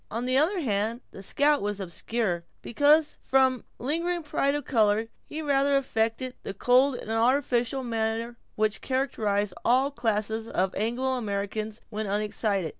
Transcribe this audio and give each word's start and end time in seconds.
On 0.09 0.25
the 0.25 0.35
other 0.35 0.59
hand, 0.61 1.01
the 1.11 1.21
scout 1.21 1.61
was 1.61 1.79
obscure; 1.79 2.43
because 2.63 3.19
from 3.21 3.65
the 3.77 3.83
lingering 3.83 4.23
pride 4.23 4.55
of 4.55 4.65
color, 4.65 5.09
he 5.27 5.43
rather 5.43 5.77
affected 5.77 6.33
the 6.41 6.55
cold 6.55 6.95
and 6.95 7.11
artificial 7.11 7.83
manner 7.83 8.35
which 8.55 8.81
characterizes 8.81 9.53
all 9.63 9.91
classes 9.91 10.47
of 10.47 10.73
Anglo 10.73 11.11
Americans 11.19 11.81
when 11.91 12.07
unexcited. 12.07 12.69